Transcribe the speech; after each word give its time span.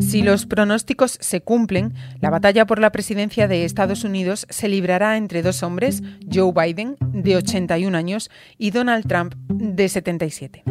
Si 0.00 0.22
los 0.22 0.46
pronósticos 0.46 1.18
se 1.20 1.40
cumplen, 1.40 1.94
la 2.20 2.30
batalla 2.30 2.66
por 2.66 2.78
la 2.78 2.90
presidencia 2.90 3.48
de 3.48 3.64
Estados 3.64 4.04
Unidos 4.04 4.46
se 4.50 4.68
librará 4.68 5.16
entre 5.16 5.42
dos 5.42 5.62
hombres, 5.62 6.02
Joe 6.32 6.52
Biden, 6.52 6.96
de 7.00 7.36
81 7.36 7.96
años, 7.96 8.30
y 8.58 8.70
Donald 8.70 9.06
Trump, 9.06 9.34
de 9.48 9.88
77. 9.88 10.64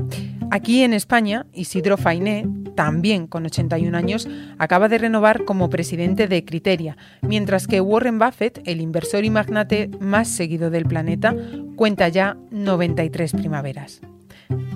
Aquí 0.52 0.84
en 0.84 0.94
España, 0.94 1.46
Isidro 1.54 1.98
Fainé, 1.98 2.48
también 2.76 3.28
con 3.28 3.46
81 3.46 3.98
años, 3.98 4.28
acaba 4.60 4.90
de 4.90 4.98
renovar 4.98 5.46
como 5.46 5.70
presidente 5.70 6.28
de 6.28 6.46
Criteria, 6.46 6.98
mientras 7.22 7.66
que 7.66 7.82
Warren 7.82 8.20
Buffett, 8.20 8.62
el 8.66 8.82
inversor 8.82 9.26
y 9.26 9.30
magnate 9.30 9.90
más 10.00 10.28
seguido 10.28 10.70
del 10.70 10.86
planeta, 10.86 11.36
cuenta 11.76 12.08
ya 12.10 12.38
93 12.52 13.32
primaveras. 13.32 14.02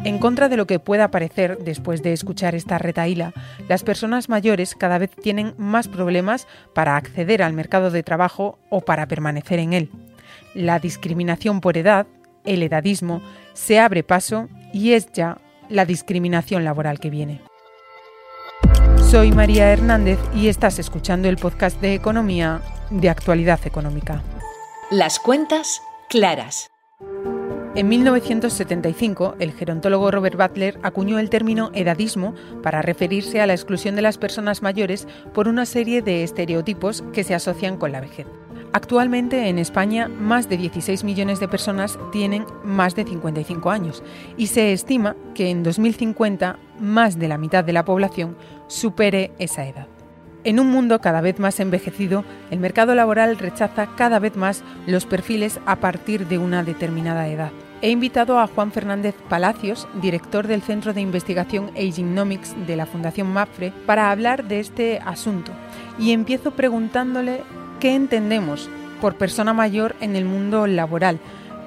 En 0.08 0.20
contra 0.20 0.48
de 0.48 0.56
lo 0.56 0.68
que 0.68 0.80
pueda 0.80 1.12
parecer 1.12 1.58
después 1.58 2.02
de 2.02 2.14
escuchar 2.14 2.56
esta 2.56 2.78
retaíla, 2.78 3.34
las 3.68 3.84
personas 3.84 4.30
mayores 4.30 4.74
cada 4.74 5.00
vez 5.00 5.12
tienen 5.12 5.54
más 5.58 5.90
problemas 5.90 6.48
para 6.74 6.96
acceder 6.96 7.44
al 7.44 7.52
mercado 7.52 7.92
de 7.92 8.04
trabajo 8.04 8.58
o 8.70 8.80
para 8.80 9.10
permanecer 9.10 9.60
en 9.60 9.74
él. 9.74 9.92
La 10.54 10.80
discriminación 10.80 11.60
por 11.60 11.76
edad, 11.76 12.08
el 12.46 12.64
edadismo, 12.64 13.22
se 13.52 13.80
abre 13.80 14.02
paso 14.02 14.48
y 14.72 14.94
es 14.94 15.12
ya 15.12 15.40
la 15.68 15.84
discriminación 15.84 16.64
laboral 16.64 17.02
que 17.02 17.10
viene. 17.10 17.42
Soy 19.12 19.34
María 19.34 19.74
Hernández 19.74 20.20
y 20.34 20.48
estás 20.48 20.80
escuchando 20.80 21.28
el 21.28 21.36
podcast 21.36 21.82
de 21.82 21.94
economía 21.94 22.62
de 22.92 23.10
actualidad 23.10 23.60
económica. 23.68 24.24
Las 24.90 25.20
cuentas 25.20 25.82
claras. 26.10 26.70
En 27.78 27.90
1975, 27.90 29.36
el 29.38 29.52
gerontólogo 29.52 30.10
Robert 30.10 30.36
Butler 30.36 30.80
acuñó 30.82 31.20
el 31.20 31.30
término 31.30 31.70
edadismo 31.76 32.34
para 32.64 32.82
referirse 32.82 33.40
a 33.40 33.46
la 33.46 33.54
exclusión 33.54 33.96
de 33.96 34.02
las 34.02 34.18
personas 34.18 34.64
mayores 34.64 35.08
por 35.32 35.48
una 35.48 35.64
serie 35.68 36.02
de 36.02 36.24
estereotipos 36.24 37.04
que 37.14 37.24
se 37.24 37.36
asocian 37.36 37.78
con 37.78 37.92
la 37.92 38.02
vejez. 38.02 38.26
Actualmente 38.74 39.48
en 39.48 39.60
España 39.60 40.08
más 40.08 40.50
de 40.50 40.58
16 40.58 41.04
millones 41.04 41.40
de 41.40 41.48
personas 41.48 42.00
tienen 42.12 42.48
más 42.64 42.96
de 42.96 43.04
55 43.04 43.70
años 43.70 44.02
y 44.38 44.48
se 44.48 44.74
estima 44.74 45.16
que 45.36 45.52
en 45.52 45.62
2050 45.62 46.58
más 46.80 47.20
de 47.20 47.28
la 47.28 47.38
mitad 47.38 47.64
de 47.64 47.74
la 47.74 47.86
población 47.86 48.38
supere 48.66 49.34
esa 49.38 49.68
edad. 49.68 49.86
En 50.44 50.60
un 50.60 50.72
mundo 50.72 51.00
cada 51.00 51.22
vez 51.22 51.38
más 51.38 51.60
envejecido, 51.60 52.24
el 52.50 52.60
mercado 52.60 52.96
laboral 52.96 53.38
rechaza 53.38 53.86
cada 53.96 54.18
vez 54.18 54.36
más 54.36 54.64
los 54.88 55.06
perfiles 55.06 55.60
a 55.68 55.76
partir 55.76 56.28
de 56.28 56.40
una 56.40 56.64
determinada 56.64 57.28
edad. 57.28 57.52
He 57.80 57.92
invitado 57.92 58.40
a 58.40 58.48
Juan 58.48 58.72
Fernández 58.72 59.14
Palacios, 59.30 59.88
director 60.02 60.48
del 60.48 60.62
Centro 60.62 60.94
de 60.94 61.02
Investigación 61.02 61.70
Agingnomics 61.76 62.56
de 62.66 62.76
la 62.76 62.88
Fundación 62.88 63.32
MAPFRE, 63.32 63.72
para 63.86 64.10
hablar 64.10 64.46
de 64.46 64.60
este 64.60 64.98
asunto. 64.98 65.52
Y 66.00 66.12
empiezo 66.12 66.52
preguntándole 66.52 67.42
qué 67.80 67.94
entendemos 67.94 68.68
por 69.00 69.16
persona 69.16 69.54
mayor 69.54 69.94
en 70.02 70.16
el 70.16 70.26
mundo 70.26 70.66
laboral. 70.66 71.20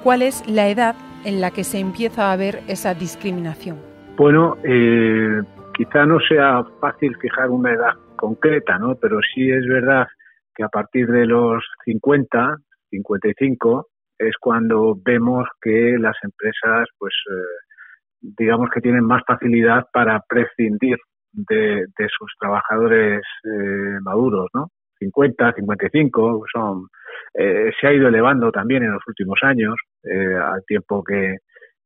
¿Cuál 0.02 0.22
es 0.22 0.42
la 0.48 0.68
edad 0.68 0.96
en 1.24 1.40
la 1.40 1.52
que 1.52 1.62
se 1.62 1.78
empieza 1.78 2.32
a 2.32 2.36
ver 2.36 2.60
esa 2.66 2.92
discriminación? 2.92 3.78
Bueno, 4.16 4.56
eh, 4.64 5.42
quizá 5.74 6.06
no 6.06 6.18
sea 6.28 6.64
fácil 6.80 7.16
fijar 7.18 7.50
una 7.50 7.72
edad 7.72 7.94
concreta, 8.16 8.78
¿no? 8.78 8.96
Pero 8.96 9.20
sí 9.32 9.48
es 9.48 9.64
verdad 9.64 10.08
que 10.56 10.64
a 10.64 10.68
partir 10.68 11.06
de 11.06 11.26
los 11.26 11.62
50, 11.84 12.56
55, 12.90 13.86
es 14.20 14.36
cuando 14.38 14.96
vemos 15.02 15.48
que 15.62 15.96
las 15.98 16.16
empresas, 16.22 16.88
pues, 16.98 17.14
eh, 17.30 17.76
digamos 18.20 18.68
que 18.70 18.80
tienen 18.82 19.04
más 19.04 19.22
facilidad 19.26 19.86
para 19.92 20.22
prescindir 20.28 20.98
de, 21.32 21.86
sus 22.18 22.32
trabajadores 22.38 23.22
eh, 23.44 23.98
maduros, 24.02 24.48
¿no? 24.52 24.68
50, 24.98 25.54
55, 25.54 26.44
son, 26.52 26.88
eh, 27.32 27.70
se 27.80 27.86
ha 27.86 27.92
ido 27.94 28.08
elevando 28.08 28.52
también 28.52 28.82
en 28.82 28.92
los 28.92 29.02
últimos 29.06 29.38
años, 29.42 29.74
al 30.04 30.62
tiempo 30.66 31.02
que, 31.02 31.36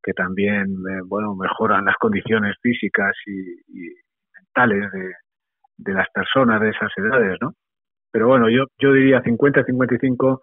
que 0.03 0.13
también, 0.13 0.67
bueno, 1.07 1.37
mejoran 1.37 1.85
las 1.85 1.97
condiciones 1.97 2.57
físicas 2.61 3.15
y, 3.27 3.95
mentales 4.35 4.91
de, 4.93 5.13
de 5.79 5.93
las 5.93 6.09
personas 6.11 6.61
de 6.61 6.71
esas 6.71 6.91
edades, 6.97 7.39
¿no? 7.41 7.53
Pero 8.11 8.29
bueno, 8.29 8.49
yo, 8.49 8.65
yo 8.79 8.93
diría 8.93 9.23
50, 9.23 9.65
55 9.65 10.41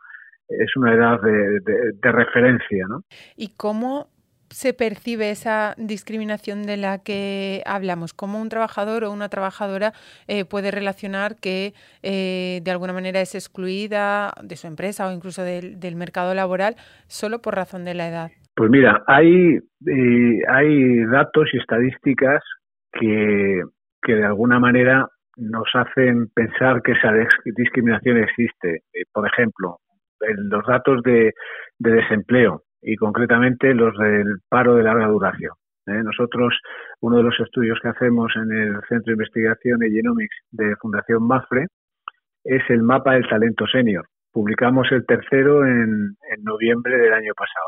es 0.59 0.75
una 0.75 0.93
edad 0.93 1.21
de, 1.21 2.11
referencia. 2.11 2.85
¿no? 2.87 3.01
¿Y 3.35 3.49
cómo 3.55 4.07
se 4.49 4.73
percibe 4.73 5.31
esa 5.31 5.73
discriminación 5.77 6.63
de 6.63 6.77
la 6.77 6.99
que 7.03 7.61
hablamos? 7.65 8.13
¿Cómo 8.13 8.41
un 8.41 8.49
trabajador 8.49 9.03
o 9.03 9.11
una 9.11 9.29
trabajadora 9.29 9.93
eh, 10.27 10.45
puede 10.45 10.71
relacionar 10.71 11.37
que 11.41 11.73
eh, 12.03 12.59
de 12.63 12.71
alguna 12.71 12.93
manera 12.93 13.21
es 13.21 13.33
excluida 13.33 14.33
de 14.43 14.55
su 14.55 14.67
empresa 14.67 15.07
o 15.07 15.11
incluso 15.11 15.43
del, 15.43 15.95
mercado 15.95 16.33
laboral 16.33 16.75
solo 17.07 17.41
por 17.41 17.55
razón 17.55 17.85
de 17.85 17.93
la 17.93 18.07
edad? 18.07 18.31
Pues 18.55 18.69
mira, 18.69 19.03
hay, 19.07 19.55
eh, 19.55 20.39
hay 20.49 21.05
datos 21.05 21.47
y 21.53 21.57
estadísticas 21.57 22.43
que, 22.91 23.61
que 24.01 24.15
de 24.15 24.25
alguna 24.25 24.59
manera 24.59 25.07
nos 25.37 25.67
hacen 25.73 26.27
pensar 26.33 26.81
que 26.81 26.91
esa 26.91 27.13
discriminación 27.45 28.17
existe. 28.17 28.83
por 29.13 29.27
ejemplo, 29.27 29.77
los 30.37 30.65
datos 30.65 31.01
de, 31.03 31.33
desempleo 31.79 32.63
y 32.81 32.95
concretamente 32.95 33.73
los 33.73 33.97
del 33.97 34.39
paro 34.49 34.75
de 34.75 34.83
larga 34.83 35.07
duración. 35.07 35.53
¿eh? 35.87 36.03
Nosotros, 36.03 36.57
uno 36.99 37.17
de 37.17 37.23
los 37.23 37.39
estudios 37.39 37.79
que 37.81 37.89
hacemos 37.89 38.31
en 38.35 38.51
el 38.51 38.75
Centro 38.87 39.07
de 39.07 39.13
Investigación 39.13 39.79
de 39.79 39.89
Genomics 39.89 40.35
de 40.51 40.75
Fundación 40.77 41.27
MAFRE 41.27 41.65
es 42.43 42.63
el 42.69 42.81
mapa 42.83 43.13
del 43.13 43.27
talento 43.27 43.65
senior. 43.67 44.05
Publicamos 44.31 44.91
el 44.91 45.05
tercero 45.05 45.65
en, 45.65 46.15
noviembre 46.43 46.97
del 46.97 47.13
año 47.13 47.33
pasado. 47.35 47.67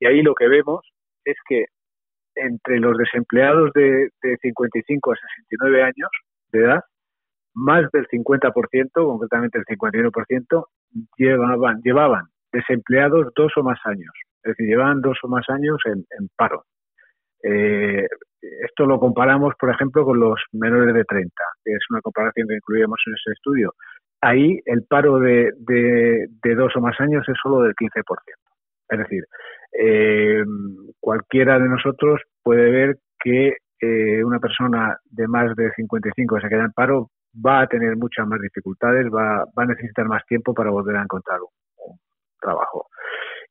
Y 0.00 0.06
ahí 0.06 0.22
lo 0.22 0.34
que 0.34 0.48
vemos 0.48 0.80
es 1.24 1.36
que 1.46 1.66
entre 2.34 2.78
los 2.80 2.96
desempleados 2.96 3.70
de, 3.74 4.08
de 4.22 4.36
55 4.40 5.12
a 5.12 5.16
69 5.16 5.82
años 5.82 6.10
de 6.50 6.60
edad, 6.60 6.80
más 7.54 7.90
del 7.92 8.06
50%, 8.08 8.90
concretamente 8.92 9.58
el 9.58 9.64
51%, 9.64 10.64
llevaban, 11.16 11.80
llevaban 11.82 12.24
desempleados 12.52 13.28
dos 13.34 13.52
o 13.56 13.62
más 13.62 13.78
años, 13.84 14.12
es 14.42 14.50
decir, 14.50 14.66
llevaban 14.66 15.00
dos 15.00 15.18
o 15.22 15.28
más 15.28 15.48
años 15.48 15.78
en, 15.86 16.04
paro. 16.36 16.64
Eh, 17.42 18.06
esto 18.40 18.86
lo 18.86 18.98
comparamos, 18.98 19.54
por 19.58 19.70
ejemplo, 19.70 20.04
con 20.04 20.20
los 20.20 20.40
menores 20.52 20.94
de 20.94 21.04
30, 21.04 21.32
que 21.64 21.72
es 21.72 21.84
una 21.90 22.00
comparación 22.00 22.48
que 22.48 22.56
incluíamos 22.56 22.98
en 23.06 23.14
ese 23.14 23.32
estudio. 23.32 23.72
Ahí 24.20 24.60
el 24.66 24.84
paro 24.88 25.18
de, 25.18 25.50
de, 25.58 26.54
dos 26.54 26.72
o 26.76 26.80
más 26.80 27.00
años 27.00 27.28
es 27.28 27.34
solo 27.42 27.62
del 27.62 27.74
15%. 27.74 28.02
Es 28.90 28.98
decir, 28.98 29.24
eh, 29.72 30.44
cualquiera 31.00 31.58
de 31.58 31.68
nosotros 31.68 32.20
puede 32.42 32.70
ver 32.70 32.96
que 33.18 33.56
eh, 33.80 34.22
una 34.22 34.38
persona 34.38 34.96
de 35.10 35.26
más 35.26 35.56
de 35.56 35.72
55 35.72 36.36
que 36.36 36.42
se 36.42 36.48
queda 36.48 36.64
en 36.64 36.72
paro 36.72 37.10
va 37.34 37.62
a 37.62 37.66
tener 37.66 37.96
muchas 37.96 38.26
más 38.26 38.40
dificultades, 38.40 39.06
va, 39.06 39.44
va 39.58 39.62
a 39.62 39.66
necesitar 39.66 40.06
más 40.06 40.24
tiempo 40.26 40.54
para 40.54 40.70
volver 40.70 40.96
a 40.96 41.02
encontrar 41.02 41.40
un, 41.40 41.98
trabajo. 42.40 42.88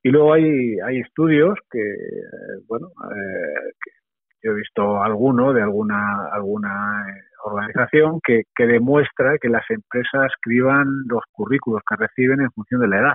Y 0.03 0.09
luego 0.09 0.33
hay, 0.33 0.77
hay 0.85 0.99
estudios 0.99 1.57
que, 1.71 1.95
bueno, 2.67 2.87
eh, 2.87 3.71
yo 4.43 4.51
he 4.51 4.55
visto 4.55 5.01
alguno 5.01 5.53
de 5.53 5.61
alguna, 5.61 6.27
alguna 6.31 7.05
eh, 7.07 7.21
organización 7.45 8.19
que, 8.21 8.43
que 8.53 8.65
demuestra 8.65 9.37
que 9.39 9.47
las 9.47 9.63
empresas 9.69 10.31
escriban 10.33 10.87
los 11.07 11.23
currículos 11.31 11.81
que 11.87 11.95
reciben 11.95 12.41
en 12.41 12.51
función 12.51 12.81
de 12.81 12.87
la 12.87 12.99
edad 12.99 13.13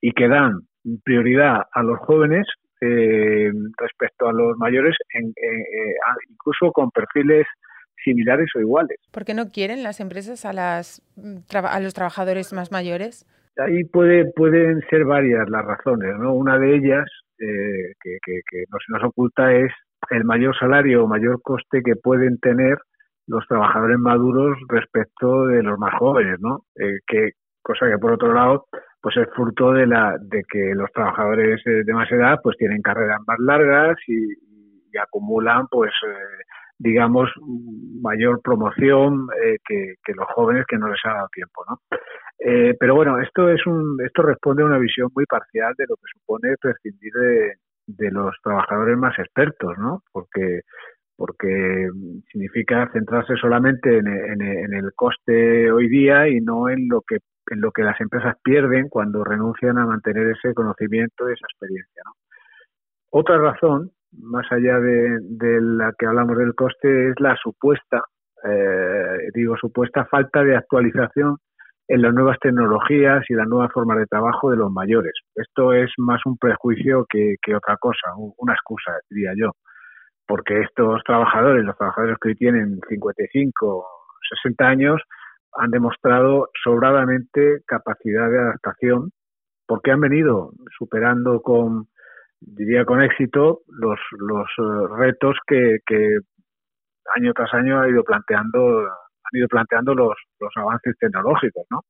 y 0.00 0.12
que 0.12 0.28
dan 0.28 0.60
prioridad 1.02 1.62
a 1.72 1.82
los 1.82 1.98
jóvenes 2.00 2.46
eh, 2.80 3.52
respecto 3.78 4.28
a 4.28 4.32
los 4.32 4.56
mayores, 4.58 4.96
en, 5.14 5.32
incluso 6.28 6.72
con 6.72 6.90
perfiles 6.90 7.46
similares 8.04 8.48
o 8.56 8.60
iguales. 8.60 8.98
¿Por 9.10 9.24
qué 9.24 9.34
no 9.34 9.50
quieren 9.50 9.82
las 9.82 10.00
empresas 10.00 10.44
a, 10.44 10.52
las, 10.52 11.02
a 11.52 11.80
los 11.80 11.94
trabajadores 11.94 12.52
más 12.52 12.72
mayores? 12.72 13.26
Ahí 13.58 13.84
puede, 13.84 14.30
pueden 14.32 14.80
ser 14.88 15.04
varias 15.04 15.48
las 15.48 15.64
razones. 15.64 16.16
¿no? 16.18 16.34
Una 16.34 16.58
de 16.58 16.76
ellas, 16.76 17.04
eh, 17.38 17.92
que, 18.02 18.18
que, 18.24 18.64
no 18.70 18.78
se 18.84 18.92
nos 18.92 19.04
oculta, 19.04 19.52
es 19.52 19.72
el 20.10 20.24
mayor 20.24 20.56
salario 20.58 21.04
o 21.04 21.08
mayor 21.08 21.40
coste 21.42 21.82
que 21.84 21.96
pueden 21.96 22.38
tener 22.38 22.78
los 23.26 23.46
trabajadores 23.46 23.98
maduros 23.98 24.58
respecto 24.68 25.46
de 25.46 25.62
los 25.62 25.78
más 25.78 25.94
jóvenes, 25.98 26.40
¿no? 26.40 26.64
Eh, 26.76 26.98
que 27.06 27.30
cosa 27.62 27.86
que 27.88 27.98
por 27.98 28.12
otro 28.12 28.34
lado 28.34 28.66
pues 29.00 29.16
es 29.16 29.28
fruto 29.34 29.72
de 29.72 29.86
la 29.86 30.16
de 30.20 30.42
que 30.50 30.74
los 30.74 30.90
trabajadores 30.90 31.64
eh, 31.64 31.84
de 31.84 31.92
más 31.92 32.10
edad 32.10 32.40
pues 32.42 32.56
tienen 32.56 32.82
carreras 32.82 33.20
más 33.24 33.38
largas 33.38 33.96
y, 34.08 34.32
y 34.92 34.98
acumulan 35.00 35.68
pues 35.70 35.92
digamos, 36.82 37.30
mayor 38.00 38.40
promoción 38.42 39.28
eh, 39.42 39.58
que, 39.64 40.14
los 40.14 40.26
jóvenes 40.34 40.66
que 40.66 40.76
no 40.76 40.88
les 40.88 41.00
ha 41.04 41.14
dado 41.14 41.28
tiempo, 41.32 41.64
¿no? 41.68 41.78
Eh, 42.38 42.74
pero 42.78 42.96
bueno, 42.96 43.20
esto 43.20 43.48
es 43.48 43.64
un, 43.66 43.96
esto 44.04 44.22
responde 44.22 44.62
a 44.62 44.66
una 44.66 44.78
visión 44.78 45.08
muy 45.14 45.24
parcial 45.26 45.74
de 45.78 45.86
lo 45.88 45.94
que 45.96 46.18
supone 46.18 46.56
prescindir 46.60 47.12
de, 47.86 48.10
los 48.10 48.34
trabajadores 48.42 48.96
más 48.98 49.16
expertos, 49.18 49.78
¿no? 49.78 50.02
Porque 50.12 50.62
porque 51.14 51.88
significa 52.32 52.90
centrarse 52.92 53.36
solamente 53.36 53.98
en, 53.98 54.08
en, 54.08 54.74
el 54.74 54.92
coste 54.96 55.70
hoy 55.70 55.88
día 55.88 56.26
y 56.26 56.40
no 56.40 56.68
en 56.68 56.88
lo 56.88 57.02
que 57.02 57.18
en 57.50 57.60
lo 57.60 57.70
que 57.70 57.82
las 57.82 58.00
empresas 58.00 58.36
pierden 58.42 58.88
cuando 58.88 59.22
renuncian 59.22 59.78
a 59.78 59.86
mantener 59.86 60.28
ese 60.28 60.54
conocimiento 60.54 61.28
y 61.28 61.34
esa 61.34 61.46
experiencia. 61.46 62.02
¿no? 62.06 62.12
Otra 63.10 63.38
razón, 63.38 63.92
más 64.12 64.46
allá 64.50 64.78
de, 64.80 65.18
de, 65.22 65.60
la 65.60 65.92
que 65.98 66.06
hablamos 66.06 66.36
del 66.36 66.54
coste, 66.54 67.10
es 67.10 67.14
la 67.18 67.36
supuesta, 67.36 68.02
eh, 68.44 69.30
digo, 69.34 69.56
supuesta 69.56 70.04
falta 70.06 70.42
de 70.42 70.56
actualización 70.56 71.36
en 71.88 72.02
las 72.02 72.14
nuevas 72.14 72.38
tecnologías 72.40 73.24
y 73.28 73.34
las 73.34 73.46
nuevas 73.48 73.72
formas 73.72 73.98
de 73.98 74.06
trabajo 74.06 74.50
de 74.50 74.56
los 74.56 74.70
mayores. 74.70 75.12
Esto 75.34 75.72
es 75.72 75.90
más 75.98 76.20
un 76.24 76.38
prejuicio 76.38 77.06
que, 77.08 77.36
que 77.42 77.54
otra 77.54 77.76
cosa, 77.76 78.12
una 78.38 78.54
excusa, 78.54 78.92
diría 79.10 79.32
yo, 79.36 79.52
porque 80.26 80.60
estos 80.60 81.02
trabajadores, 81.04 81.64
los 81.64 81.76
trabajadores 81.76 82.16
que 82.20 82.30
hoy 82.30 82.36
tienen 82.36 82.80
55, 82.88 83.86
60 84.42 84.64
años, 84.66 85.02
han 85.54 85.70
demostrado 85.70 86.48
sobradamente 86.64 87.60
capacidad 87.66 88.30
de 88.30 88.38
adaptación 88.38 89.10
porque 89.66 89.90
han 89.90 90.00
venido 90.00 90.52
superando 90.78 91.40
con 91.42 91.88
diría 92.46 92.84
con 92.84 93.02
éxito 93.02 93.60
los 93.68 93.98
los 94.18 94.48
eh, 94.58 94.94
retos 94.96 95.36
que, 95.46 95.78
que 95.86 96.18
año 97.16 97.32
tras 97.34 97.52
año 97.54 97.80
ha 97.80 97.88
ido 97.88 98.02
planteando 98.04 98.80
han 98.80 99.38
ido 99.38 99.48
planteando 99.48 99.94
los, 99.94 100.14
los 100.40 100.52
avances 100.56 100.96
tecnológicos 100.98 101.64
no 101.70 101.80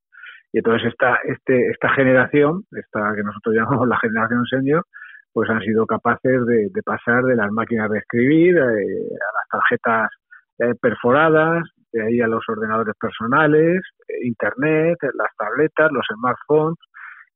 y 0.52 0.58
entonces 0.58 0.88
esta 0.92 1.18
este 1.24 1.70
esta 1.70 1.90
generación 1.94 2.64
esta 2.72 3.14
que 3.14 3.22
nosotros 3.22 3.54
llamamos 3.56 3.88
la 3.88 3.98
generación 3.98 4.44
senior 4.46 4.84
pues 5.32 5.48
han 5.48 5.60
sido 5.60 5.86
capaces 5.86 6.44
de, 6.44 6.82
pasar 6.84 7.24
de 7.24 7.36
las 7.36 7.50
máquinas 7.50 7.90
de 7.90 7.98
escribir 7.98 8.56
eh, 8.56 8.60
a 8.60 9.30
las 9.38 9.48
tarjetas 9.50 10.10
eh, 10.58 10.74
perforadas 10.80 11.64
de 11.92 12.02
ahí 12.02 12.20
a 12.20 12.26
los 12.26 12.42
ordenadores 12.48 12.94
personales, 12.98 13.82
Internet, 14.22 14.98
las 15.14 15.34
tabletas, 15.36 15.92
los 15.92 16.06
smartphones 16.14 16.78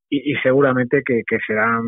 y, 0.08 0.34
seguramente 0.36 1.02
que, 1.04 1.22
serán 1.46 1.82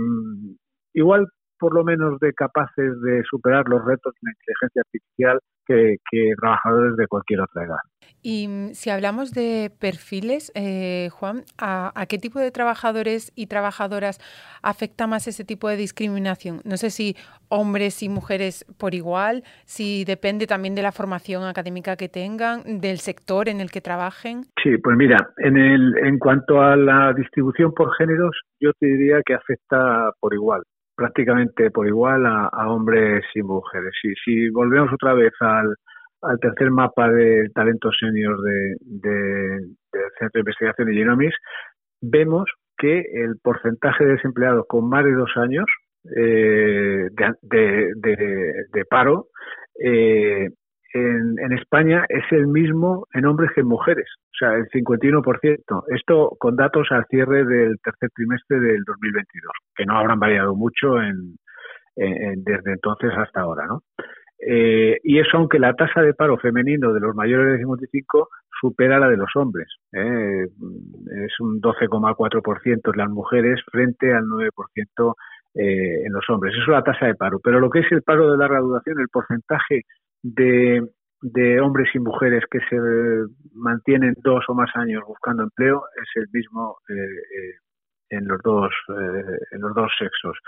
igual 0.95 1.27
por 1.59 1.75
lo 1.75 1.85
menos 1.85 2.19
de 2.21 2.33
capaces 2.33 3.01
de 3.03 3.23
superar 3.29 3.69
los 3.69 3.85
retos 3.85 4.15
de 4.15 4.21
la 4.23 4.33
inteligencia 4.33 4.83
artificial 4.83 5.39
que, 5.67 6.33
trabajadores 6.41 6.97
de 6.97 7.07
cualquier 7.07 7.43
otra 7.43 7.65
edad. 7.65 7.77
Y 8.23 8.49
mm, 8.49 8.69
si 8.73 8.89
hablamos 8.89 9.33
de 9.33 9.71
perfiles, 9.79 10.51
eh, 10.55 11.11
Juan, 11.13 11.43
¿a, 11.59 11.93
qué 12.09 12.17
tipo 12.17 12.39
de 12.39 12.51
trabajadores 12.51 13.33
y 13.35 13.49
trabajadoras 13.49 14.19
afecta 14.63 15.07
más 15.07 15.29
ese 15.29 15.45
tipo 15.45 15.69
de 15.69 15.77
discriminación? 15.77 16.61
No 16.65 16.79
sé 16.79 16.89
si 16.89 17.17
hombres 17.49 18.03
y 18.03 18.09
mujeres 18.09 18.65
por 18.79 18.95
igual, 18.95 19.43
si 19.67 20.05
depende 20.07 20.47
también 20.47 20.75
de 20.75 20.83
la 20.83 20.93
formación 20.93 21.45
académica 21.45 21.97
que 21.97 22.09
tengan, 22.09 22.81
del 22.81 22.99
sector 22.99 23.51
en 23.51 23.61
el 23.61 23.71
que 23.71 23.83
trabajen. 23.83 24.45
Sí, 24.63 24.79
pues 24.79 24.97
mira, 24.97 25.19
en, 25.37 25.59
el, 25.59 25.99
en 25.99 26.19
cuanto 26.19 26.63
a 26.63 26.77
la 26.77 27.13
distribución 27.13 27.75
por 27.75 27.95
géneros, 27.97 28.35
yo 28.59 28.73
te 28.81 28.87
diría 28.87 29.21
que 29.25 29.35
afecta 29.35 30.13
por 30.19 30.33
igual 30.33 30.63
prácticamente 30.99 31.71
por 31.71 31.87
igual 31.87 32.27
a, 32.27 32.51
hombres 32.69 33.25
y 33.37 33.43
mujeres. 33.43 33.93
Si, 34.03 34.13
si 34.25 34.51
volvemos 34.51 34.93
otra 34.93 35.15
vez 35.15 35.33
al, 35.39 35.73
al 36.23 36.41
tercer 36.41 36.73
mapa 36.73 37.09
de 37.09 37.49
talentos 37.55 37.97
senior 38.01 38.37
de, 38.43 38.75
del 38.81 39.77
Centro 40.19 40.31
de 40.35 40.41
Investigación 40.41 40.89
de 40.89 40.95
Genomics, 40.95 41.37
vemos 42.03 42.51
que 42.77 42.99
el 42.99 43.37
porcentaje 43.41 44.05
de 44.05 44.15
desempleados 44.15 44.65
con 44.69 44.89
más 44.89 45.05
de 45.05 45.13
dos 45.13 45.31
años 45.37 45.67
eh, 46.17 47.09
de, 47.43 47.93
de, 48.73 48.85
paro 48.91 49.29
eh, 49.81 50.49
en, 50.95 51.39
en, 51.39 51.53
España 51.53 52.05
es 52.09 52.25
el 52.31 52.47
mismo 52.47 53.07
en 53.13 53.27
hombres 53.27 53.51
que 53.55 53.61
en 53.61 53.69
mujeres, 53.69 54.09
o 54.27 54.37
sea, 54.39 54.55
el 54.55 54.69
51%. 54.71 55.85
Esto 55.89 56.37
con 56.39 56.57
datos 56.57 56.89
al 56.91 57.05
cierre 57.07 57.45
del 57.45 57.79
tercer 57.83 58.11
trimestre 58.15 58.59
del 58.61 58.83
2022, 58.85 59.53
que 59.75 59.85
no 59.85 59.99
habrán 59.99 60.19
variado 60.19 60.55
mucho 60.55 61.01
en, 61.01 61.37
desde 61.97 62.73
entonces 62.73 63.11
hasta 63.17 63.41
ahora, 63.41 63.67
¿no? 63.67 63.83
Eh, 64.41 64.99
y 65.03 65.19
eso 65.19 65.37
aunque 65.37 65.59
la 65.59 65.75
tasa 65.75 66.01
de 66.01 66.15
paro 66.15 66.37
femenino 66.39 66.93
de 66.93 67.01
los 67.01 67.15
mayores 67.15 67.55
de 67.55 67.59
55 67.59 68.29
supera 68.61 68.99
la 68.99 69.09
de 69.09 69.17
los 69.17 69.31
hombres. 69.35 69.69
¿eh? 69.93 70.47
Es 71.27 71.41
un 71.41 71.61
12,4% 71.61 72.81
en 72.93 72.99
las 72.99 73.11
mujeres 73.11 73.61
frente 73.71 74.15
al 74.15 74.25
9% 74.25 75.15
eh, 75.55 76.05
en 76.05 76.13
los 76.13 76.25
hombres. 76.31 76.55
Eso 76.55 76.63
es 76.63 76.69
la 76.69 76.85
tasa 76.85 77.07
de 77.07 77.15
paro. 77.15 77.41
Pero 77.43 77.59
lo 77.59 77.69
que 77.69 77.81
es 77.81 77.91
el 77.91 78.03
paro 78.03 78.31
de 78.31 78.39
la 78.39 78.49
graduación, 78.49 79.01
el 79.01 79.09
porcentaje 79.09 79.83
de, 80.23 81.61
hombres 81.61 81.89
y 81.95 81.99
mujeres 81.99 82.45
que 82.51 82.61
se 82.69 82.77
mantienen 83.55 84.15
dos 84.23 84.45
o 84.49 84.55
más 84.55 84.71
años 84.75 85.03
buscando 85.07 85.43
empleo 85.43 85.85
es 86.01 86.09
el 86.17 86.27
mismo 86.33 86.79
eh, 86.89 86.95
eh, 86.95 87.55
en 88.11 88.27
los 88.27 88.41
dos 88.43 88.73
eh, 88.89 89.39
en 89.53 89.61
los 89.61 89.75
dos 89.75 89.91
sexos. 89.99 90.39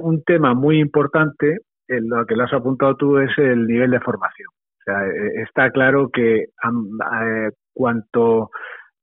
Un 0.00 0.22
tema 0.24 0.54
muy 0.54 0.78
importante, 0.78 1.58
en 1.88 2.08
lo 2.08 2.26
que 2.26 2.36
lo 2.36 2.44
has 2.44 2.52
apuntado 2.52 2.96
tú, 2.96 3.18
es 3.18 3.36
el 3.38 3.66
nivel 3.66 3.90
de 3.90 4.00
formación. 4.00 4.48
O 4.50 4.82
sea, 4.84 5.06
está 5.42 5.70
claro 5.70 6.10
que 6.10 6.46
cuanto 7.72 8.50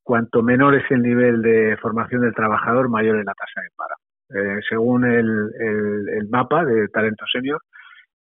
cuanto 0.04 0.44
menor 0.44 0.76
es 0.76 0.90
el 0.92 1.02
nivel 1.02 1.42
de 1.42 1.78
formación 1.82 2.22
del 2.22 2.36
trabajador, 2.36 2.90
mayor 2.90 3.18
es 3.18 3.26
la 3.26 3.34
tasa 3.34 3.62
de 3.62 3.70
paro. 3.76 4.62
según 4.70 5.04
el, 5.04 5.50
el, 5.60 6.10
el, 6.10 6.30
mapa 6.30 6.64
de 6.64 6.88
talento 6.90 7.26
senior, 7.32 7.60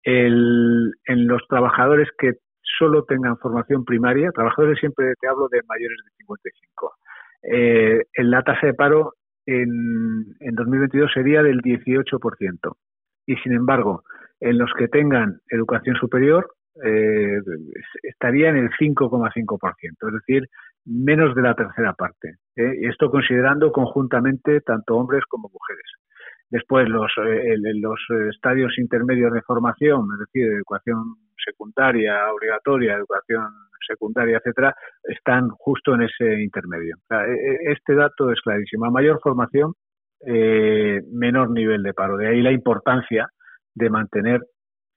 el, 0.03 0.93
en 1.07 1.27
los 1.27 1.47
trabajadores 1.49 2.09
que 2.19 2.35
solo 2.79 3.05
tengan 3.05 3.39
formación 3.39 3.85
primaria, 3.85 4.31
trabajadores 4.33 4.79
siempre 4.79 5.15
te 5.21 5.29
hablo 5.29 5.49
de 5.49 5.61
mayores 5.69 5.99
de 6.05 6.11
55, 6.19 6.95
eh, 7.43 8.03
en 8.15 8.31
la 8.31 8.43
tasa 8.43 8.67
de 8.67 8.75
paro 8.75 9.15
en, 9.47 10.37
en 10.41 10.55
2022 10.55 11.11
sería 11.13 11.43
del 11.43 11.61
18%. 11.61 12.77
Y 13.27 13.37
sin 13.37 13.53
embargo, 13.53 14.05
en 14.41 14.59
los 14.59 14.71
que 14.77 14.89
tengan 14.89 15.41
educación 15.49 15.97
superior, 15.97 16.55
eh, 16.85 17.39
estaría 18.03 18.49
en 18.49 18.57
el 18.57 18.71
5,5%, 18.71 20.09
es 20.09 20.13
decir, 20.15 20.49
menos 20.85 21.35
de 21.35 21.43
la 21.43 21.55
tercera 21.55 21.93
parte. 21.93 22.37
¿eh? 22.57 22.89
Esto 22.89 23.11
considerando 23.11 23.71
conjuntamente 23.73 24.61
tanto 24.63 24.97
hombres 24.97 25.23
como 25.29 25.49
mujeres. 25.49 25.85
Después, 26.53 26.87
los, 26.87 27.11
eh, 27.17 27.57
los 27.57 27.99
estadios 28.31 28.79
intermedios 28.79 29.33
de 29.33 29.41
formación, 29.41 30.07
es 30.13 30.19
decir, 30.19 30.53
educación 30.53 31.17
secundaria, 31.43 32.31
obligatoria, 32.31 32.93
educación 32.93 33.49
secundaria, 33.89 34.37
etcétera, 34.37 34.75
están 35.03 35.49
justo 35.49 35.95
en 35.95 36.03
ese 36.03 36.43
intermedio. 36.43 36.97
E, 37.11 37.15
e, 37.15 37.73
este 37.73 37.95
dato 37.95 38.31
es 38.31 38.39
clarísimo. 38.43 38.91
Mayor 38.91 39.19
formación, 39.23 39.73
eh, 40.27 41.01
menor 41.11 41.51
nivel 41.53 41.83
de 41.83 41.95
paro. 41.95 42.19
De 42.19 42.29
ahí 42.29 42.43
la 42.43 42.53
importancia 42.53 43.31
de 43.75 43.89
mantener 43.89 44.43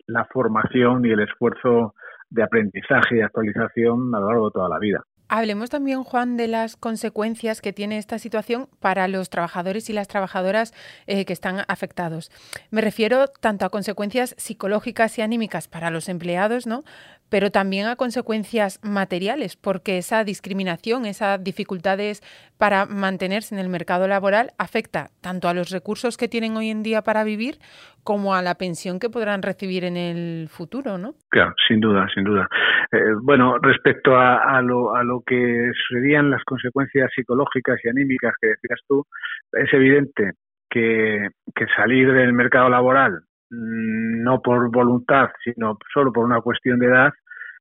la 0.07 0.25
formación 0.25 1.05
y 1.05 1.11
el 1.11 1.21
esfuerzo 1.21 1.93
de 2.29 2.43
aprendizaje 2.43 3.15
y 3.15 3.21
actualización 3.21 4.13
a 4.13 4.19
lo 4.19 4.27
largo 4.27 4.49
de 4.49 4.53
toda 4.55 4.67
la 4.67 4.79
vida. 4.79 5.01
Hablemos 5.27 5.71
también, 5.71 6.03
Juan, 6.03 6.37
de 6.37 6.47
las 6.47 6.75
consecuencias 6.77 7.59
que 7.59 7.73
tiene 7.73 7.97
esta 7.97 8.19
situación 8.19 8.69
para 8.79 9.07
los 9.07 9.31
trabajadores 9.31 9.89
y 9.89 9.93
las 9.93 10.07
trabajadoras 10.07 10.71
eh, 11.07 11.25
que 11.25 11.33
están 11.33 11.65
afectados. 11.67 12.31
Me 12.69 12.81
refiero 12.81 13.27
tanto 13.27 13.65
a 13.65 13.69
consecuencias 13.69 14.35
psicológicas 14.37 15.17
y 15.17 15.23
anímicas 15.23 15.67
para 15.67 15.89
los 15.89 16.09
empleados, 16.09 16.67
¿no? 16.67 16.83
Pero 17.29 17.51
también 17.51 17.87
a 17.87 17.95
consecuencias 17.95 18.79
materiales, 18.83 19.55
porque 19.55 19.97
esa 19.97 20.23
discriminación, 20.23 21.05
esas 21.05 21.43
dificultades 21.43 22.21
para 22.57 22.85
mantenerse 22.85 23.55
en 23.55 23.59
el 23.59 23.69
mercado 23.69 24.07
laboral 24.07 24.51
afecta 24.57 25.07
tanto 25.21 25.47
a 25.47 25.53
los 25.53 25.69
recursos 25.69 26.17
que 26.17 26.27
tienen 26.27 26.55
hoy 26.55 26.69
en 26.69 26.83
día 26.83 27.01
para 27.01 27.23
vivir 27.23 27.55
como 28.03 28.35
a 28.35 28.41
la 28.41 28.55
pensión 28.55 28.99
que 28.99 29.09
podrán 29.09 29.41
recibir 29.41 29.83
en 29.83 29.97
el 29.97 30.47
futuro, 30.49 30.97
¿no? 30.97 31.15
Claro, 31.29 31.53
sin 31.67 31.79
duda, 31.79 32.07
sin 32.13 32.23
duda. 32.23 32.47
Eh, 32.91 32.97
bueno, 33.23 33.57
respecto 33.57 34.15
a, 34.15 34.61
lo, 34.61 34.95
a 34.95 35.03
lo 35.03 35.21
que 35.25 35.71
serían 35.89 36.29
las 36.29 36.43
consecuencias 36.43 37.11
psicológicas 37.15 37.79
y 37.83 37.89
anímicas 37.89 38.33
que 38.39 38.49
decías 38.49 38.79
tú, 38.87 39.05
es 39.53 39.73
evidente 39.73 40.33
que, 40.69 41.29
salir 41.75 42.11
del 42.11 42.33
mercado 42.33 42.69
laboral 42.69 43.21
no 43.55 44.41
por 44.41 44.71
voluntad, 44.71 45.29
sino 45.43 45.77
solo 45.93 46.11
por 46.11 46.25
una 46.25 46.41
cuestión 46.41 46.79
de 46.79 46.87
edad, 46.87 47.13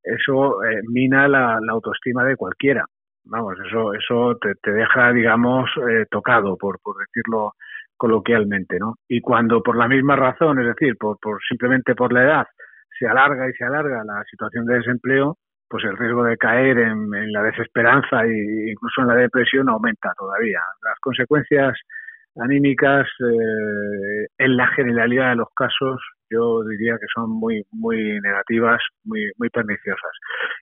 eso 0.03 0.63
eh, 0.65 0.81
mina 0.89 1.29
la, 1.29 1.59
autoestima 1.69 2.25
de 2.25 2.37
cualquiera. 2.37 2.85
Vamos, 3.25 3.57
eso, 3.67 3.95
eso 3.95 4.37
te, 4.39 4.71
deja, 4.71 5.13
digamos, 5.13 5.71
eh, 5.89 6.05
tocado, 6.11 6.57
por, 6.59 6.79
por 6.81 6.97
decirlo 6.99 7.53
coloquialmente, 7.97 8.79
¿no? 8.79 8.97
Y 9.09 9.21
cuando 9.21 9.63
por 9.63 9.77
la 9.77 9.89
misma 9.89 10.17
razón, 10.17 10.61
es 10.61 10.67
decir, 10.67 10.97
por, 10.99 11.19
por 11.21 11.41
simplemente 11.49 11.95
por 11.95 12.13
la 12.13 12.25
edad, 12.25 12.47
se 12.99 13.07
alarga 13.07 13.49
y 13.49 13.53
se 13.55 13.65
alarga 13.65 14.05
la 14.05 14.23
situación 14.31 14.67
de 14.67 14.77
desempleo, 14.77 15.39
pues 15.69 15.85
el 15.85 15.97
riesgo 15.97 16.23
de 16.25 16.37
caer 16.37 16.79
en, 16.79 17.15
en 17.15 17.33
la 17.33 17.43
desesperanza 17.43 18.25
e 18.25 18.71
incluso 18.71 19.01
en 19.01 19.09
la 19.09 19.15
depresión 19.15 19.69
aumenta 19.71 20.13
todavía. 20.19 20.61
Las 20.83 20.99
consecuencias 21.01 21.79
anímicas, 22.37 23.07
eh, 23.21 24.27
en 24.39 24.57
la 24.57 24.67
generalidad 24.69 25.31
de 25.31 25.37
los 25.37 25.49
casos, 25.55 26.01
yo 26.31 26.65
diría 26.65 26.95
que 26.99 27.07
son 27.15 27.31
muy 27.31 27.63
muy 27.73 28.21
negativas, 28.21 28.81
muy 29.05 29.31
muy 29.39 29.49
perniciosas. 29.51 30.13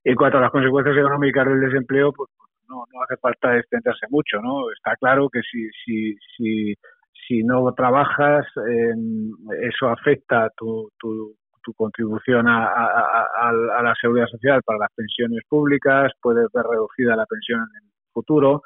En 0.04 0.16
cuanto 0.16 0.38
a 0.38 0.42
las 0.42 0.50
consecuencias 0.50 0.96
económicas 0.96 1.46
del 1.46 1.60
desempleo, 1.60 2.12
pues 2.12 2.30
no, 2.68 2.84
no 2.92 3.02
hace 3.02 3.16
falta 3.18 3.56
extenderse 3.56 4.06
mucho, 4.10 4.40
¿no? 4.42 4.70
Está 4.72 4.96
claro 4.96 5.28
que 5.30 5.40
si 5.42 5.68
si 5.84 6.16
si 6.36 6.74
si 7.26 7.42
no 7.44 7.72
trabajas, 7.74 8.46
eso 9.62 9.88
afecta 9.88 10.50
tu, 10.56 10.90
tu, 10.98 11.36
tu 11.62 11.72
contribución 11.74 12.48
a, 12.48 12.66
a, 12.66 13.82
la 13.82 13.94
seguridad 14.00 14.26
social 14.26 14.60
para 14.64 14.80
las 14.80 14.92
pensiones 14.94 15.42
públicas, 15.48 16.12
puedes 16.20 16.46
ver 16.52 16.64
reducida 16.64 17.16
la 17.16 17.26
pensión 17.26 17.60
en 17.60 17.84
el 17.84 17.92
futuro. 18.12 18.62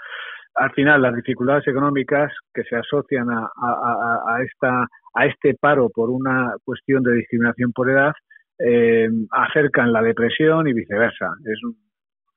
Al 0.56 0.72
final, 0.72 1.02
las 1.02 1.14
dificultades 1.14 1.68
económicas 1.68 2.32
que 2.54 2.62
se 2.64 2.76
asocian 2.76 3.28
a, 3.30 3.50
a, 3.56 4.42
esta, 4.42 4.86
a 5.14 5.26
este 5.26 5.54
paro 5.54 5.90
por 5.90 6.08
una 6.10 6.54
cuestión 6.64 7.02
de 7.02 7.14
discriminación 7.14 7.72
por 7.72 7.90
edad 7.90 8.12
eh, 8.58 9.08
acercan 9.32 9.92
la 9.92 10.00
depresión 10.02 10.66
y 10.66 10.72
viceversa. 10.72 11.28
Es 11.44 11.60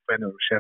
bueno, 0.07 0.33
se, 0.47 0.55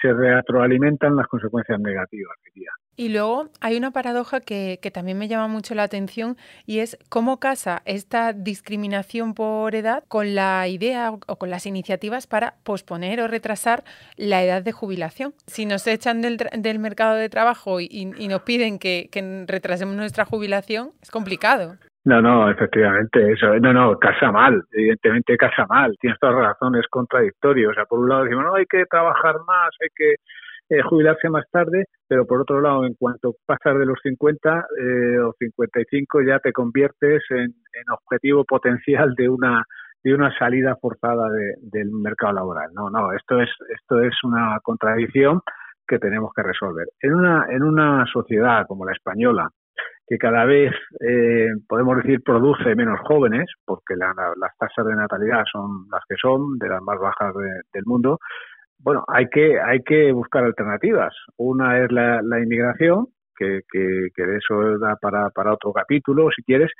se 0.00 0.12
retroalimentan 0.12 1.16
las 1.16 1.26
consecuencias 1.26 1.80
negativas, 1.80 2.36
diría. 2.54 2.70
Y 2.96 3.10
luego 3.10 3.48
hay 3.60 3.76
una 3.76 3.92
paradoja 3.92 4.40
que, 4.40 4.80
que, 4.82 4.90
también 4.90 5.18
me 5.18 5.28
llama 5.28 5.46
mucho 5.46 5.76
la 5.76 5.84
atención 5.84 6.36
y 6.66 6.80
es 6.80 6.98
cómo 7.08 7.38
casa 7.38 7.80
esta 7.84 8.32
discriminación 8.32 9.34
por 9.34 9.76
edad 9.76 10.02
con 10.08 10.34
la 10.34 10.66
idea 10.66 11.12
o, 11.12 11.36
con 11.36 11.48
las 11.48 11.64
iniciativas 11.66 12.26
para 12.26 12.56
posponer 12.64 13.20
o 13.20 13.28
retrasar 13.28 13.84
la 14.16 14.42
edad 14.42 14.62
de 14.62 14.72
jubilación. 14.72 15.32
Si 15.46 15.64
nos 15.64 15.86
echan 15.86 16.22
del, 16.22 16.38
del 16.58 16.78
mercado 16.80 17.14
de 17.14 17.28
trabajo 17.28 17.80
y, 17.80 17.88
y 17.90 18.26
nos 18.26 18.42
piden 18.42 18.80
que, 18.80 19.08
que 19.12 19.44
retrasemos 19.46 19.94
nuestra 19.94 20.24
jubilación, 20.24 20.90
es 21.00 21.12
complicado. 21.12 21.78
No, 22.08 22.22
no, 22.22 22.48
efectivamente, 22.50 23.32
eso, 23.32 23.54
no, 23.60 23.70
no, 23.74 23.98
casa 23.98 24.32
mal, 24.32 24.62
evidentemente 24.72 25.36
casa 25.36 25.66
mal, 25.68 25.94
tienes 26.00 26.18
todas 26.18 26.36
las 26.36 26.46
razones 26.54 26.86
contradictorias. 26.88 27.70
O 27.70 27.74
sea, 27.74 27.84
por 27.84 27.98
un 27.98 28.08
lado 28.08 28.24
decimos, 28.24 28.44
no, 28.44 28.54
hay 28.54 28.64
que 28.64 28.86
trabajar 28.86 29.34
más, 29.46 29.68
hay 29.82 29.88
que 29.94 30.14
eh, 30.70 30.80
jubilarse 30.88 31.28
más 31.28 31.44
tarde, 31.50 31.84
pero 32.08 32.26
por 32.26 32.40
otro 32.40 32.62
lado, 32.62 32.86
en 32.86 32.94
cuanto 32.94 33.34
pasas 33.44 33.78
de 33.78 33.84
los 33.84 33.98
50 34.02 34.66
eh, 34.80 35.18
o 35.18 35.34
55 35.38 36.22
ya 36.22 36.38
te 36.38 36.50
conviertes 36.50 37.24
en, 37.28 37.52
objetivo 37.92 38.42
potencial 38.44 39.14
de 39.14 39.28
una 39.28 39.64
de 40.02 40.14
una 40.14 40.32
salida 40.38 40.76
forzada 40.80 41.28
del 41.60 41.90
mercado 41.90 42.32
laboral. 42.32 42.70
No, 42.72 42.88
no, 42.88 43.12
esto 43.12 43.38
es 43.38 43.50
esto 43.68 44.00
es 44.00 44.14
una 44.24 44.58
contradicción 44.62 45.42
que 45.86 45.98
tenemos 45.98 46.32
que 46.34 46.42
resolver. 46.42 46.86
En 47.02 47.14
una 47.14 47.46
en 47.50 47.62
una 47.62 48.06
sociedad 48.06 48.66
como 48.66 48.86
la 48.86 48.92
española, 48.92 49.50
que 50.08 50.16
cada 50.16 50.44
vez 50.44 50.72
eh, 51.00 51.48
podemos 51.68 51.96
decir 51.98 52.22
produce 52.24 52.74
menos 52.74 52.98
jóvenes, 53.00 53.46
porque 53.64 53.94
las 53.96 54.56
tasas 54.58 54.86
de 54.86 54.96
natalidad 54.96 55.44
son 55.52 55.86
las 55.90 56.02
que 56.08 56.16
son, 56.20 56.58
de 56.58 56.68
las 56.68 56.82
más 56.82 56.98
bajas 56.98 57.34
del 57.72 57.84
mundo, 57.84 58.18
bueno, 58.78 59.04
hay 59.08 59.28
que, 59.28 59.60
hay 59.60 59.82
que 59.82 60.12
buscar 60.12 60.44
alternativas. 60.44 61.14
Una 61.36 61.82
es 61.82 61.90
la, 61.92 62.20
inmigración, 62.40 63.08
que, 63.36 63.60
que, 63.70 64.26
de 64.26 64.36
eso 64.36 64.78
da 64.78 64.96
para, 64.96 65.30
para 65.30 65.52
otro 65.52 65.72
capítulo, 65.72 66.28
si 66.34 66.42
quieres, 66.42 66.70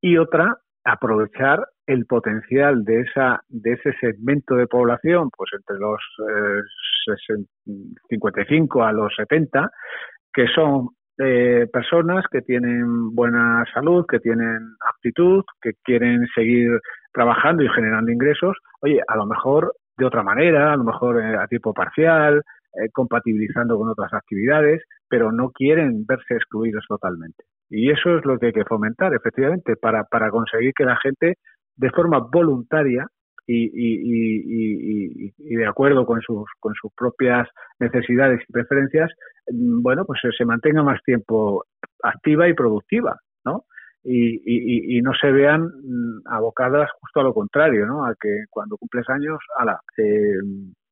y 0.00 0.16
otra, 0.16 0.56
aprovechar 0.84 1.66
el 1.86 2.06
potencial 2.06 2.84
de 2.84 3.00
esa 3.00 3.40
de 3.48 3.72
ese 3.72 3.92
segmento 4.00 4.54
de 4.54 4.66
población, 4.66 5.30
pues 5.36 5.50
entre 5.52 5.76
los 5.78 6.00
eh, 6.28 6.62
55 8.08 8.84
a 8.84 8.92
los 8.92 9.14
70, 9.16 9.70
que 10.32 10.46
son 10.54 10.90
eh, 11.18 11.66
personas 11.72 12.24
que 12.30 12.42
tienen 12.42 13.14
buena 13.14 13.64
salud, 13.74 14.06
que 14.08 14.20
tienen 14.20 14.58
aptitud, 14.88 15.44
que 15.60 15.72
quieren 15.82 16.26
seguir 16.34 16.80
trabajando 17.12 17.64
y 17.64 17.68
generando 17.68 18.12
ingresos. 18.12 18.56
Oye, 18.80 19.00
a 19.06 19.16
lo 19.16 19.26
mejor 19.26 19.74
de 19.96 20.04
otra 20.04 20.22
manera, 20.22 20.72
a 20.72 20.76
lo 20.76 20.84
mejor 20.84 21.20
eh, 21.20 21.36
a 21.36 21.46
tiempo 21.48 21.74
parcial, 21.74 22.42
eh, 22.74 22.88
compatibilizando 22.92 23.76
con 23.76 23.88
otras 23.88 24.12
actividades, 24.14 24.82
pero 25.08 25.32
no 25.32 25.50
quieren 25.50 26.04
verse 26.06 26.34
excluidos 26.34 26.84
totalmente. 26.88 27.44
Y 27.68 27.90
eso 27.90 28.16
es 28.16 28.24
lo 28.24 28.38
que 28.38 28.46
hay 28.46 28.52
que 28.52 28.64
fomentar, 28.64 29.12
efectivamente, 29.14 29.76
para, 29.76 30.04
para 30.04 30.30
conseguir 30.30 30.72
que 30.74 30.84
la 30.84 30.96
gente, 30.96 31.34
de 31.76 31.90
forma 31.90 32.20
voluntaria 32.20 33.06
y, 33.48 33.70
y, 33.72 35.32
y, 35.38 35.56
de 35.56 35.66
acuerdo 35.66 36.04
con 36.04 36.20
sus, 36.20 36.44
con 36.60 36.74
sus 36.74 36.92
propias 36.94 37.48
necesidades 37.80 38.40
y 38.46 38.52
preferencias, 38.52 39.10
mm, 39.50 39.82
bueno, 39.82 40.04
pues 40.04 40.20
se 40.36 40.44
mantenga 40.44 40.82
más 40.82 41.02
tiempo 41.02 41.64
activa 42.02 42.48
y 42.48 42.54
productiva, 42.54 43.16
¿no? 43.44 43.64
y, 44.04 44.96
y, 44.98 45.02
no 45.02 45.12
se 45.20 45.30
vean 45.30 45.64
mm, 45.64 46.22
abocadas 46.26 46.88
justo 47.00 47.20
a 47.20 47.24
lo 47.24 47.34
contrario, 47.34 47.86
¿no? 47.86 48.04
A 48.06 48.14
que 48.18 48.44
cuando 48.50 48.76
cumples 48.76 49.08
años, 49.08 49.38
ala, 49.58 49.80
eh, 49.98 50.38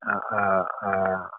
a, 0.02 0.66
a, 0.82 1.30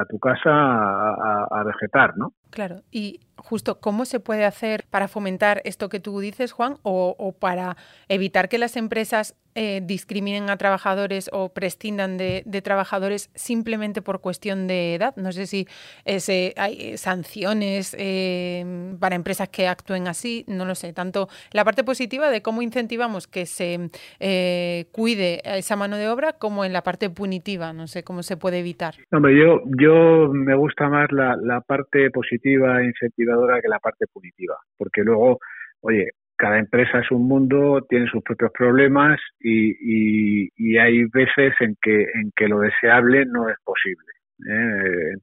a, 0.00 0.04
tu 0.06 0.18
casa 0.18 0.50
a, 0.50 1.64
vegetar, 1.64 2.16
¿no? 2.16 2.32
Claro, 2.50 2.82
y 2.90 3.20
justo 3.36 3.80
cómo 3.80 4.04
se 4.04 4.20
puede 4.20 4.44
hacer 4.44 4.84
para 4.90 5.08
fomentar 5.08 5.60
esto 5.64 5.88
que 5.88 6.00
tú 6.00 6.18
dices, 6.20 6.52
Juan, 6.52 6.78
o, 6.82 7.14
o 7.18 7.32
para 7.32 7.76
evitar 8.08 8.48
que 8.48 8.58
las 8.58 8.76
empresas 8.76 9.36
eh, 9.60 9.80
discriminen 9.82 10.50
a 10.50 10.56
trabajadores 10.56 11.28
o 11.32 11.48
prescindan 11.52 12.16
de, 12.16 12.44
trabajadores 12.62 13.28
simplemente 13.34 14.02
por 14.02 14.20
cuestión 14.20 14.68
de 14.68 14.94
edad. 14.94 15.16
No 15.16 15.32
sé 15.32 15.46
si 15.46 15.66
ese, 16.04 16.54
hay 16.56 16.96
sanciones 16.96 17.96
eh, 17.98 18.94
para 19.00 19.16
empresas 19.16 19.48
que 19.48 19.66
actúen 19.66 20.06
así, 20.06 20.44
no 20.46 20.64
lo 20.64 20.76
sé. 20.76 20.92
Tanto 20.92 21.26
la 21.50 21.64
parte 21.64 21.82
positiva 21.82 22.30
de 22.30 22.40
cómo 22.40 22.62
incentivamos 22.62 23.26
que 23.26 23.46
se 23.46 23.90
eh, 24.20 24.84
cuide 24.92 25.40
esa 25.44 25.74
mano 25.74 25.96
de 25.96 26.08
obra 26.08 26.34
como 26.34 26.64
en 26.64 26.72
la 26.72 26.82
parte 26.82 27.10
punitiva, 27.10 27.72
no 27.72 27.88
sé 27.88 28.04
cómo 28.04 28.22
se 28.22 28.36
puede 28.36 28.60
evitar. 28.60 28.94
Hombre, 29.10 29.36
yo, 29.36 29.60
yo 29.76 30.28
me 30.32 30.54
gusta 30.54 30.88
más 30.88 31.10
la, 31.10 31.36
la 31.42 31.62
parte 31.62 32.12
positiva 32.12 32.37
incentivadora 32.44 33.60
que 33.60 33.68
la 33.68 33.78
parte 33.78 34.06
punitiva, 34.12 34.56
porque 34.76 35.02
luego, 35.02 35.38
oye, 35.80 36.10
cada 36.36 36.58
empresa 36.58 37.00
es 37.00 37.10
un 37.10 37.26
mundo, 37.26 37.84
tiene 37.88 38.06
sus 38.06 38.22
propios 38.22 38.52
problemas 38.52 39.18
y, 39.40 40.48
y, 40.56 40.78
hay 40.78 41.04
veces 41.06 41.52
en 41.60 41.76
que, 41.82 42.02
en 42.02 42.30
que 42.36 42.46
lo 42.46 42.60
deseable 42.60 43.26
no 43.26 43.48
es 43.48 43.56
posible. 43.64 44.06
¿eh? 44.48 45.14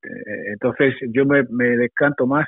Entonces 0.52 0.94
yo 1.14 1.26
me, 1.26 1.44
me 1.50 1.78
decanto 1.78 2.28
más, 2.28 2.48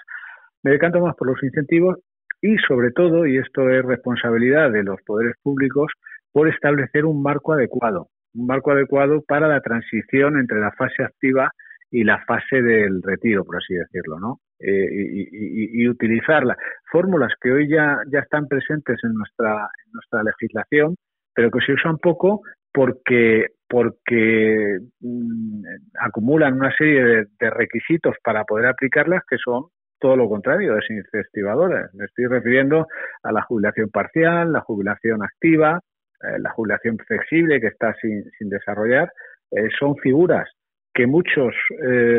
me 0.64 0.72
decanto 0.72 1.00
más 1.00 1.16
por 1.16 1.30
los 1.30 1.42
incentivos 1.42 1.98
y 2.42 2.58
sobre 2.68 2.92
todo, 2.92 3.26
y 3.26 3.38
esto 3.38 3.70
es 3.70 3.86
responsabilidad 3.86 4.70
de 4.70 4.84
los 4.84 5.02
poderes 5.04 5.36
públicos, 5.42 5.92
por 6.32 6.50
establecer 6.50 7.06
un 7.06 7.24
marco 7.24 7.54
adecuado, 7.54 8.10
un 8.36 8.48
marco 8.48 8.72
adecuado 8.72 9.24
para 9.26 9.48
la 9.48 9.62
transición 9.62 10.38
entre 10.40 10.60
la 10.60 10.72
fase 10.74 11.04
activa 11.04 11.52
y 11.92 12.04
la 12.04 12.24
fase 12.26 12.62
del 12.62 13.02
retiro, 13.02 13.44
por 13.44 13.58
así 13.58 13.74
decirlo, 13.74 14.20
¿no? 14.20 14.40
Eh, 14.60 14.88
y, 14.92 15.84
y, 15.84 15.88
utilizarla. 15.88 16.58
Fórmulas 16.92 17.32
que 17.40 17.52
hoy 17.52 17.70
ya, 17.70 18.00
ya 18.12 18.20
están 18.20 18.48
presentes 18.48 18.98
en 19.04 19.14
nuestra, 19.14 19.70
en 19.86 19.92
nuestra 19.94 20.24
legislación, 20.24 20.96
pero 21.34 21.52
que 21.52 21.60
se 21.64 21.74
usan 21.74 21.98
poco 21.98 22.42
porque, 22.74 23.48
porque 23.70 24.80
mm, 25.00 25.64
acumulan 26.00 26.56
una 26.56 26.76
serie 26.76 27.28
de, 27.40 27.50
requisitos 27.52 28.16
para 28.24 28.44
poder 28.46 28.66
aplicarlas 28.68 29.24
que 29.30 29.38
son 29.38 29.66
todo 30.00 30.16
lo 30.16 30.28
contrario, 30.28 30.76
desincentivadoras. 30.76 31.94
Me 31.94 32.06
estoy 32.06 32.26
refiriendo 32.26 32.88
a 33.24 33.32
la 33.32 33.42
jubilación 33.44 33.90
parcial, 33.90 34.52
la 34.52 34.62
jubilación 34.62 35.24
activa, 35.24 35.80
eh, 36.22 36.40
la 36.40 36.52
jubilación 36.52 36.98
flexible 36.98 37.62
que 37.62 37.68
está 37.68 37.94
sin, 38.02 38.24
sin 38.38 38.50
desarrollar. 38.50 39.12
Eh, 39.52 39.70
son 39.80 39.96
figuras 39.98 40.50
que 40.98 41.06
muchos 41.06 41.54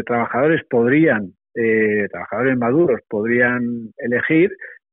trabajadores 0.06 0.62
podrían 0.70 1.32
eh, 1.60 2.06
trabajadores 2.10 2.56
maduros 2.56 3.00
podrían 3.08 3.90
elegir 3.96 4.52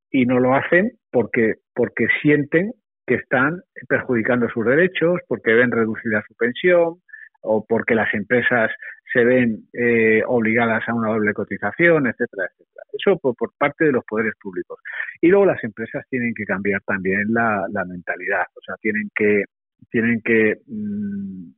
y 0.09 0.25
no 0.25 0.39
lo 0.39 0.55
hacen 0.55 0.93
porque, 1.11 1.55
porque 1.75 2.07
sienten 2.23 2.71
que 3.05 3.15
están 3.15 3.61
perjudicando 3.87 4.49
sus 4.49 4.65
derechos, 4.65 5.19
porque 5.27 5.53
ven 5.53 5.69
reducida 5.69 6.23
su 6.27 6.33
pensión 6.35 6.95
o 7.41 7.63
porque 7.67 7.93
las 7.93 8.11
empresas 8.15 8.71
se 9.13 9.23
ven 9.23 9.67
eh, 9.73 10.23
obligadas 10.25 10.81
a 10.87 10.95
una 10.95 11.09
doble 11.09 11.35
cotización, 11.35 12.07
etcétera, 12.07 12.47
etcétera. 12.49 12.83
Eso 12.91 13.19
por, 13.19 13.35
parte 13.59 13.85
de 13.85 13.91
los 13.91 14.03
poderes 14.03 14.33
públicos. 14.41 14.79
Y 15.21 15.27
luego 15.27 15.45
las 15.45 15.63
empresas 15.63 16.03
tienen 16.09 16.33
que 16.33 16.45
cambiar 16.45 16.81
también 16.81 17.25
la, 17.27 17.67
mentalidad, 17.87 18.45
o 18.55 18.61
sea, 18.65 18.75
tienen 18.81 19.11
que, 19.15 19.43
tienen 19.91 20.21
que 20.23 20.55
mm, 20.65 21.51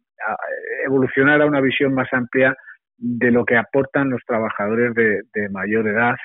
evolucionar 0.86 1.42
a 1.42 1.46
una 1.46 1.62
visión 1.62 1.94
más 1.94 2.08
amplia 2.12 2.56
de 2.98 3.32
lo 3.32 3.46
que 3.46 3.56
aportan 3.56 4.10
los 4.10 4.22
trabajadores 4.26 4.94
de, 4.96 5.50
mayor 5.50 5.88
edad 5.88 6.16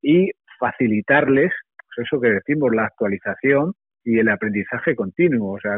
y 0.00 0.30
facilitarles, 0.58 1.52
pues 1.76 2.06
eso 2.06 2.20
que 2.20 2.30
decimos, 2.30 2.74
la 2.74 2.86
actualización 2.86 3.72
y 4.04 4.18
el 4.18 4.28
aprendizaje 4.28 4.96
continuo, 4.96 5.54
o 5.54 5.60
sea, 5.60 5.76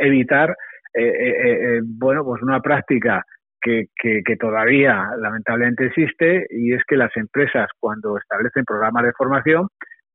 evitar, 0.00 0.50
eh, 0.94 1.02
eh, 1.02 1.36
eh, 1.42 1.80
bueno, 1.84 2.24
pues 2.24 2.42
una 2.42 2.60
práctica 2.60 3.22
que, 3.60 3.86
que, 4.00 4.22
que, 4.24 4.36
todavía 4.36 5.10
lamentablemente 5.18 5.86
existe 5.86 6.46
y 6.50 6.72
es 6.72 6.82
que 6.86 6.96
las 6.96 7.14
empresas 7.16 7.68
cuando 7.80 8.16
establecen 8.16 8.64
programas 8.64 9.04
de 9.04 9.12
formación 9.12 9.66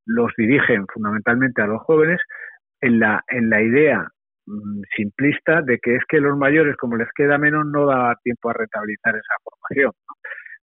los 0.06 0.32
dirigen 0.38 0.86
fundamentalmente 0.88 1.62
a 1.62 1.68
los 1.68 1.82
jóvenes 1.82 2.22
en 2.82 3.00
la, 3.00 3.22
en 3.28 3.50
la 3.50 3.62
idea 3.62 4.08
simplista 4.96 5.62
de 5.62 5.80
que 5.80 5.96
es 5.96 6.04
que 6.08 6.20
los 6.20 6.38
mayores, 6.38 6.76
como 6.78 6.98
les 6.98 7.08
queda 7.16 7.38
menos, 7.38 7.66
no 7.66 7.86
da 7.86 8.16
tiempo 8.24 8.50
a 8.50 8.54
rentabilizar 8.54 9.16
esa 9.16 9.36
formación. 9.44 9.92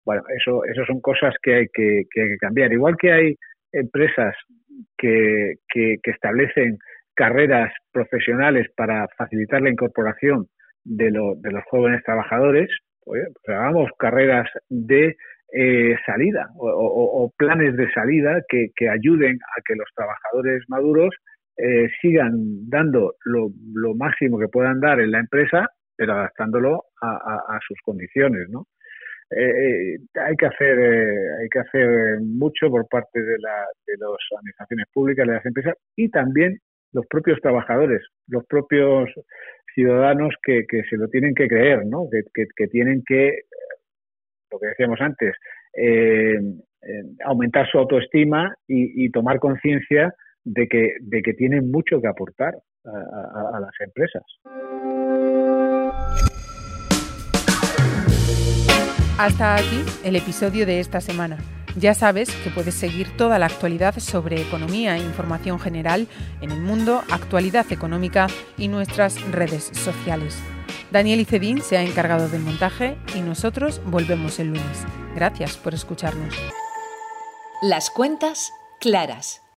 Bueno, 0.05 0.23
eso, 0.37 0.65
eso 0.65 0.85
son 0.87 1.01
cosas 1.01 1.35
que 1.43 1.55
hay 1.55 1.67
que, 1.73 2.05
que, 2.11 2.37
cambiar. 2.39 2.73
Igual 2.73 2.97
que 2.97 3.13
hay 3.13 3.37
empresas 3.73 4.35
que, 4.97 5.55
que, 5.69 5.99
establecen 6.05 6.79
carreras 7.15 7.73
profesionales 7.93 8.69
para 8.77 9.07
facilitar 9.17 9.63
la 9.63 9.71
incorporación 9.71 10.47
de, 10.85 11.07
de 11.07 11.53
los 11.53 11.65
jóvenes 11.71 12.03
trabajadores, 12.05 12.69
pues 13.05 13.27
hagamos 13.47 13.91
carreras 13.99 14.49
de 14.69 15.17
eh, 15.53 15.97
salida 16.07 16.49
o, 16.57 17.33
planes 17.37 17.77
de 17.77 17.91
salida 17.91 18.41
que, 18.49 18.69
que, 18.77 18.89
ayuden 18.89 19.35
a 19.35 19.63
que 19.65 19.75
los 19.75 19.89
trabajadores 19.97 20.63
maduros 20.69 21.11
eh, 21.63 21.89
sigan 22.01 22.69
dando 22.69 23.15
lo, 23.25 23.51
lo, 23.75 23.95
máximo 23.95 24.39
que 24.39 24.49
puedan 24.49 24.81
dar 24.81 25.01
en 25.01 25.11
la 25.11 25.21
empresa, 25.21 25.69
pero 25.97 26.15
adaptándolo 26.15 26.85
a, 27.03 27.59
sus 27.67 27.79
condiciones, 27.83 28.49
¿no? 28.49 28.67
Eh, 29.31 29.99
hay 30.15 30.37
que 30.37 30.47
hacer 30.47 30.77
hay 31.41 31.49
que 31.49 31.61
hacer 31.61 32.21
mucho 32.21 32.69
por 32.69 32.89
parte 32.89 33.21
de, 33.21 33.39
la, 33.39 33.65
de 33.87 33.95
las 33.97 34.11
administraciones 34.37 34.87
públicas 34.93 35.25
de 35.25 35.35
las 35.35 35.47
empresas 35.47 35.75
y 35.95 36.09
también 36.11 36.59
los 36.93 37.07
propios 37.07 37.41
trabajadores 37.41 38.03
los 38.27 38.45
propios 38.47 39.09
ciudadanos 39.73 40.35
que, 40.43 40.67
que 40.67 40.83
se 40.91 40.97
lo 40.97 41.07
tienen 41.07 41.37
que 41.37 41.47
creer 41.47 41.87
no 41.87 42.09
que, 42.11 42.47
que 42.57 42.67
tienen 42.67 43.05
que 43.07 43.45
lo 44.51 44.59
que 44.59 44.67
decíamos 44.67 45.01
antes, 45.01 45.35
eh, 45.75 46.39
eh, 46.83 47.03
aumentar 47.25 47.69
su 47.71 47.79
autoestima 47.79 48.55
y, 48.67 49.11
tomar 49.11 49.39
conciencia 49.39 50.15
de 50.45 50.69
que, 50.69 50.97
de 51.01 51.23
que 51.23 51.35
tienen 51.35 51.71
mucho 51.71 52.01
que 52.01 52.09
aportar 52.09 52.55
a, 52.85 53.61
las 53.61 53.73
empresas. 53.81 54.23
Hasta 59.19 59.57
aquí 59.57 59.85
el 60.03 60.17
episodio 60.17 60.65
de 60.65 60.81
esta 60.81 61.01
semana. 61.01 61.39
Ya 61.77 61.95
sabes 61.95 62.35
que 62.43 62.51
puedes 62.51 62.75
seguir 62.75 63.17
toda 63.17 63.39
la 63.39 63.47
actualidad 63.47 63.95
sobre 63.99 64.41
economía 64.41 64.97
e 64.97 65.05
información 65.05 65.61
general 65.61 66.09
en 66.41 66.51
el 66.51 66.61
mundo, 66.61 67.03
actualidad 67.11 67.71
económica 67.71 68.27
y 68.57 68.69
nuestras 68.69 69.21
redes 69.31 69.65
sociales. 69.65 70.43
Daniel 70.91 71.21
Icedín 71.21 71.61
se 71.61 71.77
ha 71.77 71.83
encargado 71.83 72.29
del 72.29 72.41
montaje 72.41 72.97
y 73.15 73.21
nosotros 73.21 73.81
volvemos 73.87 74.41
el 74.41 74.49
lunes. 74.49 74.85
Gracias 75.15 75.57
por 75.57 75.75
escucharnos. 75.75 76.35
Las 77.63 77.91
cuentas 77.91 78.53
claras. 78.81 79.43